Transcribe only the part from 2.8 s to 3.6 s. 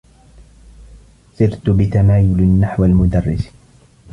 المدرّس.